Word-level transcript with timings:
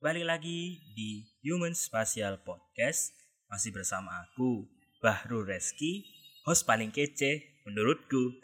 Balik 0.00 0.24
lagi 0.24 0.80
di 0.96 1.28
Human 1.44 1.76
Spatial 1.76 2.40
Podcast. 2.40 3.12
Masih 3.52 3.68
bersama 3.68 4.08
aku, 4.24 4.64
Bahru 4.96 5.44
Reski 5.44 6.08
Host 6.48 6.64
paling 6.64 6.88
kece 6.88 7.60
menurutku. 7.68 8.40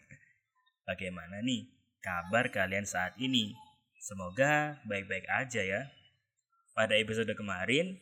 Bagaimana 0.88 1.44
nih 1.44 1.68
kabar 2.00 2.48
kalian 2.48 2.88
saat 2.88 3.12
ini? 3.20 3.52
Semoga 4.00 4.80
baik-baik 4.88 5.28
aja 5.28 5.60
ya. 5.60 5.84
Pada 6.72 6.96
episode 6.96 7.28
kemarin 7.36 8.00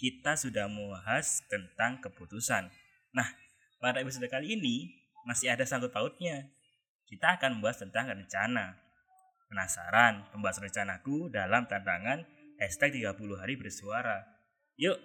kita 0.00 0.40
sudah 0.40 0.64
membahas 0.64 1.44
tentang 1.52 2.00
keputusan. 2.00 2.72
Nah, 3.12 3.28
pada 3.84 4.00
episode 4.00 4.32
kali 4.32 4.56
ini 4.56 4.96
masih 5.28 5.52
ada 5.52 5.68
sangkut 5.68 5.92
pautnya. 5.92 6.48
Kita 7.04 7.36
akan 7.36 7.60
membahas 7.60 7.84
tentang 7.84 8.08
rencana 8.08 8.80
Penasaran 9.48 10.28
membahas 10.32 10.58
rencanaku 10.64 11.28
dalam 11.28 11.68
tantangan 11.68 12.24
hashtag 12.56 13.04
30 13.04 13.40
hari 13.40 13.54
bersuara? 13.60 14.24
Yuk! 14.80 14.96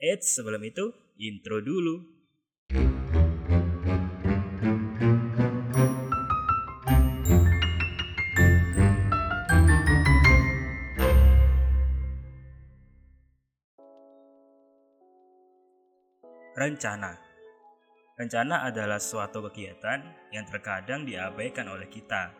Eits, 0.00 0.32
sebelum 0.34 0.64
itu, 0.64 0.90
intro 1.20 1.60
dulu. 1.60 2.20
Rencana 16.60 17.16
Rencana 18.20 18.68
adalah 18.68 19.00
suatu 19.00 19.40
kegiatan 19.48 20.28
yang 20.28 20.44
terkadang 20.44 21.08
diabaikan 21.08 21.64
oleh 21.72 21.88
kita 21.88 22.36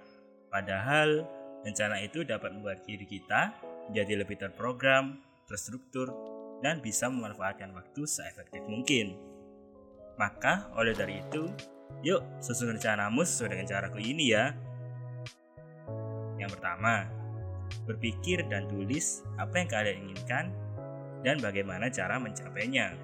Padahal 0.50 1.24
rencana 1.62 2.02
itu 2.02 2.26
dapat 2.26 2.50
membuat 2.50 2.82
diri 2.82 3.06
kita 3.06 3.54
menjadi 3.88 4.26
lebih 4.26 4.36
terprogram, 4.38 5.22
terstruktur, 5.46 6.10
dan 6.60 6.82
bisa 6.84 7.08
memanfaatkan 7.08 7.72
waktu 7.72 8.04
seefektif 8.04 8.60
mungkin. 8.66 9.16
Maka 10.20 10.68
oleh 10.76 10.92
dari 10.92 11.22
itu, 11.24 11.48
yuk 12.04 12.20
susun 12.44 12.76
rencanamu 12.76 13.24
sesuai 13.24 13.56
dengan 13.56 13.66
caraku 13.66 13.98
ini 14.02 14.34
ya. 14.34 14.52
Yang 16.36 16.60
pertama, 16.60 17.08
berpikir 17.88 18.44
dan 18.50 18.68
tulis 18.68 19.24
apa 19.40 19.54
yang 19.62 19.68
kalian 19.70 19.96
inginkan 20.06 20.44
dan 21.24 21.40
bagaimana 21.40 21.88
cara 21.88 22.20
mencapainya. 22.20 22.96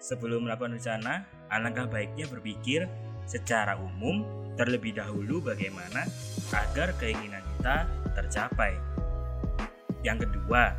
Sebelum 0.00 0.48
melakukan 0.48 0.76
rencana, 0.80 1.28
alangkah 1.52 1.84
baiknya 1.88 2.24
berpikir 2.28 2.88
secara 3.28 3.76
umum 3.76 4.45
terlebih 4.56 4.96
dahulu 4.96 5.44
bagaimana 5.44 6.08
agar 6.50 6.96
keinginan 6.96 7.44
kita 7.56 7.84
tercapai. 8.16 8.74
Yang 10.00 10.26
kedua, 10.26 10.72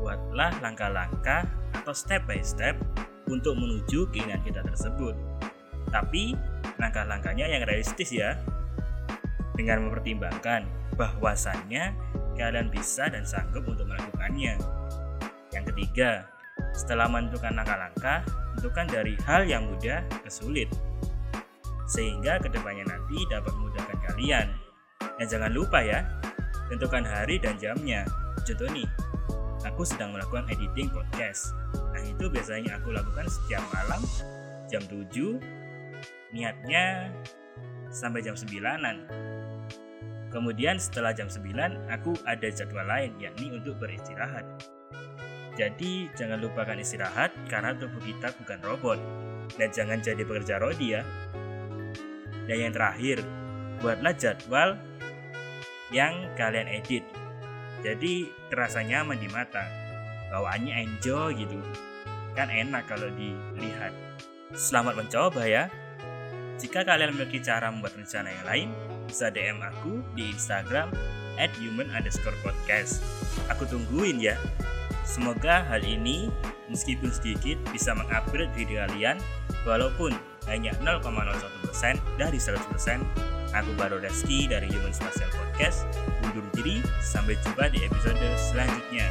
buatlah 0.00 0.56
langkah-langkah 0.64 1.44
atau 1.76 1.92
step 1.92 2.24
by 2.24 2.40
step 2.40 2.80
untuk 3.28 3.54
menuju 3.60 4.08
keinginan 4.10 4.40
kita 4.40 4.64
tersebut. 4.64 5.12
Tapi 5.92 6.32
langkah-langkahnya 6.80 7.46
yang 7.46 7.62
realistis 7.68 8.10
ya. 8.10 8.40
Dengan 9.54 9.86
mempertimbangkan 9.86 10.66
bahwasannya 10.98 11.94
kalian 12.34 12.66
bisa 12.74 13.06
dan 13.06 13.22
sanggup 13.22 13.62
untuk 13.70 13.86
melakukannya. 13.86 14.58
Yang 15.54 15.64
ketiga, 15.70 16.26
setelah 16.74 17.06
menentukan 17.06 17.54
langkah-langkah, 17.54 18.26
tentukan 18.58 18.86
dari 18.90 19.14
hal 19.22 19.46
yang 19.46 19.70
mudah 19.70 20.02
ke 20.26 20.30
sulit 20.30 20.66
sehingga 21.84 22.40
ke 22.40 22.48
depannya 22.48 22.88
nanti 22.88 23.24
dapat 23.28 23.52
memudahkan 23.54 23.98
kalian. 24.12 24.46
Dan 25.20 25.26
jangan 25.28 25.52
lupa 25.52 25.84
ya, 25.84 26.04
tentukan 26.68 27.04
hari 27.04 27.36
dan 27.38 27.56
jamnya. 27.60 28.08
Contoh 28.44 28.68
nih, 28.72 28.88
aku 29.64 29.82
sedang 29.84 30.12
melakukan 30.12 30.48
editing 30.52 30.92
podcast. 30.92 31.52
Nah 31.92 32.02
itu 32.04 32.28
biasanya 32.28 32.80
aku 32.80 32.92
lakukan 32.92 33.26
setiap 33.28 33.64
malam 33.72 34.00
jam 34.68 34.82
7, 34.88 35.38
niatnya 36.34 37.12
sampai 37.94 38.20
jam 38.20 38.34
9-an. 38.34 39.06
Kemudian 40.34 40.82
setelah 40.82 41.14
jam 41.14 41.30
9, 41.30 41.94
aku 41.94 42.18
ada 42.26 42.50
jadwal 42.50 42.82
lain 42.82 43.14
yakni 43.22 43.54
untuk 43.54 43.78
beristirahat. 43.78 44.42
Jadi 45.54 46.10
jangan 46.18 46.42
lupakan 46.42 46.74
istirahat 46.74 47.30
karena 47.46 47.78
tubuh 47.78 48.02
kita 48.02 48.34
bukan 48.42 48.58
robot. 48.66 48.98
Dan 49.54 49.70
jangan 49.70 50.02
jadi 50.02 50.26
pekerja 50.26 50.58
rodi 50.58 50.98
ya. 50.98 51.06
Dan 52.44 52.56
yang 52.68 52.72
terakhir, 52.76 53.24
buatlah 53.80 54.12
jadwal 54.16 54.76
yang 55.92 56.28
kalian 56.36 56.68
edit. 56.68 57.04
Jadi 57.84 58.28
terasa 58.48 58.80
nyaman 58.80 59.20
di 59.20 59.28
mata. 59.28 59.64
Bawaannya 60.32 60.74
enjoy 60.88 61.36
gitu. 61.36 61.60
Kan 62.32 62.48
enak 62.48 62.88
kalau 62.88 63.08
dilihat. 63.12 63.92
Selamat 64.56 64.98
mencoba 64.98 65.44
ya. 65.44 65.68
Jika 66.58 66.86
kalian 66.86 67.12
memiliki 67.12 67.42
cara 67.42 67.68
membuat 67.68 67.98
rencana 67.98 68.30
yang 68.30 68.46
lain, 68.46 68.68
bisa 69.04 69.28
DM 69.28 69.58
aku 69.60 70.00
di 70.14 70.30
Instagram 70.32 70.88
at 71.36 71.50
human 71.58 71.90
underscore 71.92 72.36
podcast. 72.40 73.02
Aku 73.50 73.66
tungguin 73.66 74.22
ya. 74.22 74.38
Semoga 75.04 75.66
hal 75.68 75.84
ini 75.84 76.32
meskipun 76.72 77.12
sedikit 77.12 77.60
bisa 77.68 77.92
mengupgrade 77.92 78.50
diri 78.56 78.80
kalian 78.80 79.20
walaupun 79.68 80.16
hanya 80.48 80.72
0,01% 80.82 82.00
dari 82.20 82.38
100%. 82.38 83.00
Aku 83.54 83.70
baru 83.78 84.02
Reski 84.02 84.50
dari 84.50 84.66
Human 84.66 84.90
Spatial 84.90 85.30
Podcast. 85.30 85.86
Undur 86.26 86.42
diri, 86.58 86.82
sampai 86.98 87.38
jumpa 87.38 87.70
di 87.70 87.86
episode 87.86 88.18
selanjutnya. 88.34 89.06